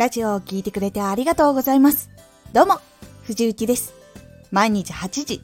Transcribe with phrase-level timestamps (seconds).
[0.00, 2.08] ラジオを聴いてくれてありがとうございます。
[2.54, 2.80] どうも、
[3.24, 3.92] 藤幸です。
[4.50, 5.42] 毎日8時、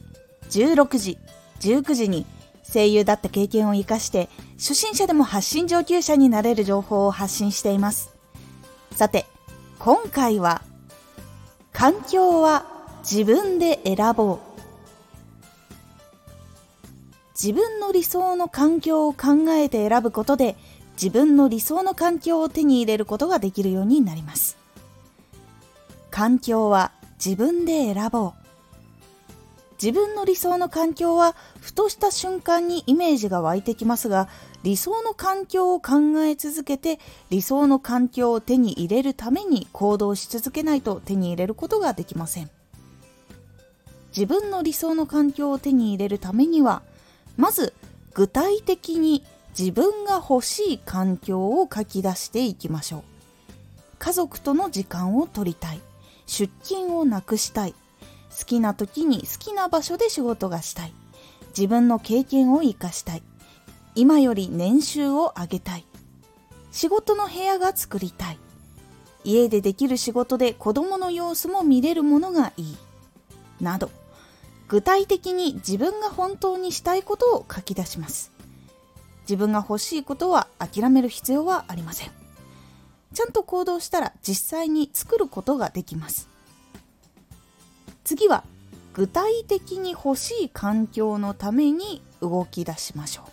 [0.49, 1.19] 16時、
[1.59, 2.25] 19時に
[2.63, 8.09] 声優だった経験を活かして初心者でも発信上級者になれる情報を発信しています。
[8.93, 9.27] さて、
[9.77, 10.63] 今回は
[11.71, 12.65] 環境は
[13.03, 14.47] 自分で選ぼう。
[17.39, 20.55] 自分の理想の環境を考えて選ぶことで
[21.01, 24.57] 自分の理想の環境を手に入れることができるようになります。
[26.09, 26.91] 環境は
[27.23, 28.47] 自分で選ぼう。
[29.81, 34.27] 自分の理想の環境はふとした瞬間にイメージが湧いてきますが
[34.63, 42.49] 理想の環境を考え続けて理想の環境を手に入れるために行動し続けないと手に入れることができません
[44.09, 46.81] 自分の理想の環境を手に入れるためには
[47.37, 47.73] まず
[48.15, 49.23] 具体的に
[49.57, 53.03] 自分が欲しい環境を書き出していきましょう。
[53.97, 55.81] 家族との時間を取りたい。
[56.27, 57.73] 出勤をなくしたい。
[58.37, 60.93] 好きな時に好きな場所で仕事がしたい。
[61.49, 63.23] 自分の経験を生かしたい。
[63.95, 65.85] 今より年収を上げたい。
[66.71, 68.37] 仕事の部屋が作りたい。
[69.23, 72.77] 家でできる仕事で子供の様子も見れるものがいい。
[73.59, 73.89] など
[74.67, 78.36] 具体的に自分が本当にしたいことを書き出します。
[79.27, 82.11] 自分が欲しいことは諦める必要はありません。
[83.13, 86.29] ちゃんと行動したら実際に作ることができます。
[88.03, 88.45] 次は
[88.93, 93.31] 具体的に欲しい環境のために動き出しましょう。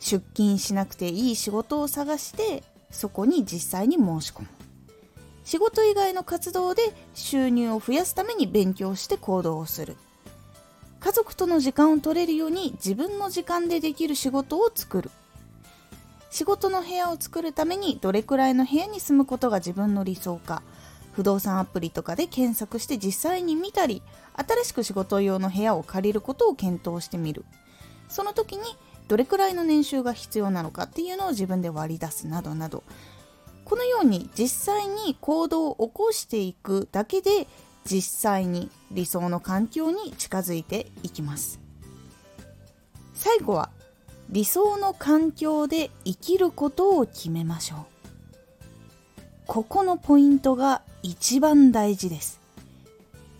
[0.00, 4.48] 出勤しなくていい仕事を探してそこに実際に申し込む。
[5.44, 6.82] 仕事以外の活動で
[7.14, 9.96] 収入を増やすために勉強して行動をする。
[11.14, 15.10] 族との時間を取れるように自分の時間でできる仕事を作る。
[16.30, 20.62] 仕事の部屋を作るためにどれくらいの部屋に住むことが自分の理想か。
[21.12, 24.02] 不動産アプリとかで検索して実際に見たり
[24.34, 27.44] 新しく仕事用の部屋を借りることを検討してみる。
[28.08, 28.62] その時に
[29.06, 32.82] どれくらいの年収が必要なのかっていうのを自分で割り出すなどなど。
[33.64, 37.46] このように実際に行動を起こしていくだけで
[37.84, 41.60] 実際に理想の環境に近づいていきます。
[43.12, 43.70] 最後は
[44.30, 47.78] 理想の環境で生きることを決めましょう。
[49.46, 52.40] ここのポイントが一番大事です。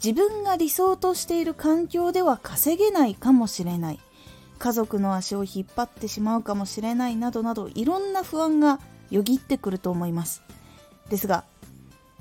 [0.04, 4.00] 自分が理想としている環境では稼げないかもしれない。
[4.58, 10.42] 家族の足を引っ張ってしまうかもしれないなどなどいろんな不安がよぎってくると思います。
[11.08, 11.44] ですが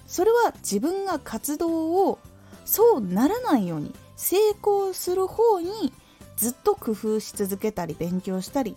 [0.07, 2.19] それは自分が活動を
[2.65, 5.93] そうならないように成功する方に
[6.37, 8.75] ずっと工夫し続けたり勉強したり。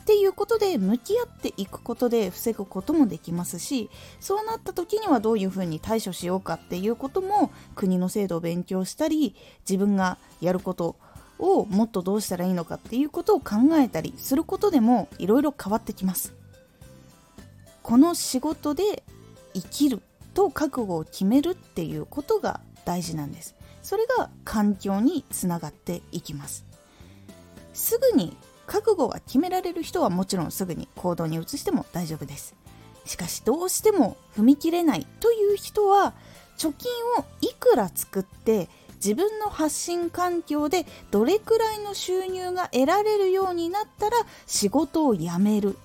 [0.00, 9.36] っていうことで向き合っていくことで防ぐこともできますしそうなった時にはどういうふうに対処しようかっていうことも国の制度を勉強したり
[9.68, 10.96] 自分がやること
[11.38, 16.34] をもっとどうしたらいいのかっていうことを考えたりすることでもいろいろ変わってきます。
[17.82, 19.02] この仕事で
[19.54, 20.02] 生きる。
[20.34, 23.54] と覚悟を決めるっていうことが大事なんです。
[23.82, 26.64] それが環境につながっていきます。
[27.72, 28.36] すぐに
[28.66, 32.54] 覚悟が決められる人はもちろんすぐに行動に移しても大丈夫です。
[33.04, 36.14] しかしどうしても踏み切れないという人は
[36.58, 45.76] 貯金をいくら作って自分の発信環境でどれくらいの収入が得られるようになったら仕事を辞める。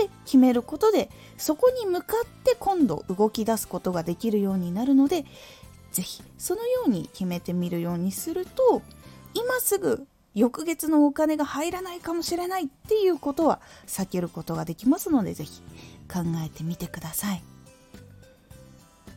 [0.00, 5.26] って決めることでそこに向かって今度動き出すことができるようになるので
[5.92, 8.80] 是非そのように決めてみるようにすると
[9.34, 15.60] 今すぐ翌月のお金が入らないかもしれないっていうことは避けることができますので是非
[16.10, 17.42] 考えてみてください。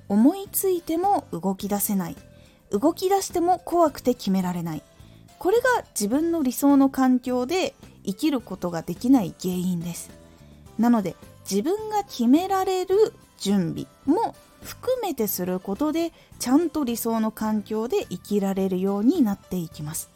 [0.07, 2.17] 思いついても動き出せない。
[2.69, 4.83] 動き出しても怖くて決められない。
[5.39, 7.73] これが自分の理想の環境で
[8.05, 10.24] 生きることができない原因です。
[10.77, 11.15] なので
[11.49, 20.09] 自分が決められる準備も含めてすることでちゃんと理想の環境で生きられるようになっていきます。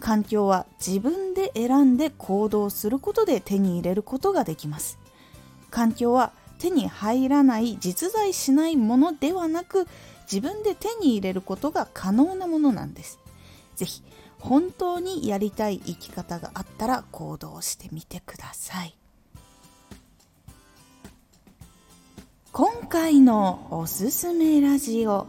[0.00, 4.98] 環境は自分で選んで行動することで手に入れることができます。
[5.70, 9.86] 環境は手に入らない実在しないものではなく
[10.30, 13.18] 自分で手に入れることが可能なものなんです。
[13.76, 14.02] 是非
[14.38, 18.97] 本当にやりたい生き方があったら行動してみてください。
[22.52, 25.26] 今回のおすすめラジオ。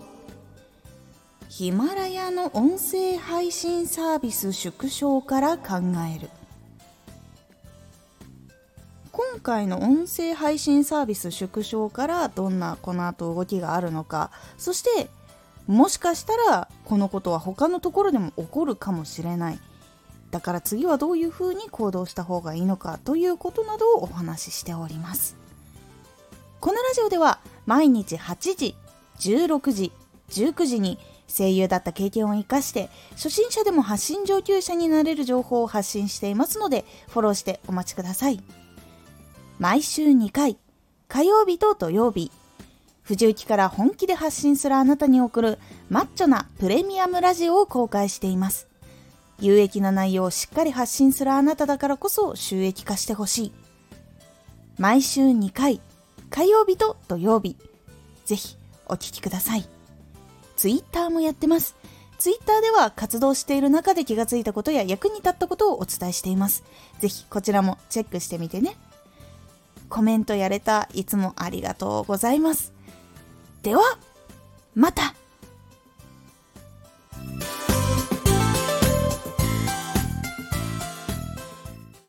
[1.50, 5.76] ヒマラヤの音声配信サービス縮小から考
[6.16, 6.30] える。
[9.12, 14.32] 今回の音声配信サービス縮小からどんなこの後動きがあるのか。
[14.58, 15.10] そして
[15.68, 19.60] もしかしたらこのことは他のところでも起こるかもしれない。
[20.32, 25.36] だから次はどういうふうに行動した方がいいのかということなどをお話ししております。
[26.62, 28.76] このラジオでは毎日8時
[29.20, 29.92] 16時
[30.30, 38.42] 19時に声優だった経験を生かして初心者でも発信上級者になれる情報を発信していますのでフォローしてお待ちください。
[39.58, 40.58] 毎週2回
[41.08, 42.32] 火曜日と土曜日。
[43.04, 45.60] 藤雪から本気で発信するあなたに送る
[45.90, 48.68] マッチョなプレミアムラジオを公開しています。
[49.40, 53.54] 有益な内容をしっかり発信するあなただからこそ収益化してほしい。
[54.78, 55.82] 毎週2回
[56.30, 57.58] 火曜日と土曜日
[58.26, 58.56] ぜひ
[58.88, 59.68] お聴きください
[60.60, 61.78] ツイッターもやってます。
[62.18, 66.66] ツイッターでは活動している中で気がついたことや役に立ったことをお伝えしています。
[67.00, 68.76] ぜひこちらもチェックしてみてね。
[69.88, 72.74] コメントやれたいつもありがとうございます。
[73.64, 73.82] では、
[74.76, 75.16] また